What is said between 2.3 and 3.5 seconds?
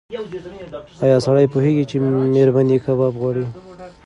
مېرمن یې کباب غواړي؟